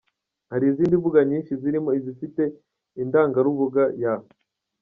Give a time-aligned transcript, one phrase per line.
[0.51, 2.43] Hari izindi mbuga nyinshi zirimo izifite
[3.01, 4.13] indangarubuga ya.